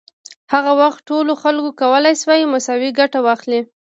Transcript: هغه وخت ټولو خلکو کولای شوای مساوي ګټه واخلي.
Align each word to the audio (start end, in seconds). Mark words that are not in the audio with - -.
هغه 0.53 0.71
وخت 0.81 0.99
ټولو 1.09 1.31
خلکو 1.43 1.69
کولای 1.81 2.13
شوای 2.21 2.43
مساوي 2.53 2.89
ګټه 2.99 3.19
واخلي. 3.23 3.61